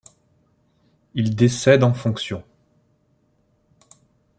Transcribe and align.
Il 1.13 1.35
décède 1.35 1.83
en 1.83 1.93
fonction. 1.93 2.43